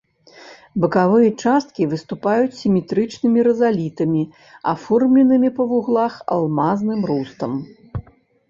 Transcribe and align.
Бакавыя 0.83 1.29
часткі 1.43 1.83
выступаюць 1.91 2.55
сіметрычнымі 2.61 3.39
рызалітамі, 3.49 4.23
аформленымі 4.73 5.49
па 5.61 5.71
вуглах 5.75 6.13
алмазным 6.39 6.99
рустам. 7.13 7.51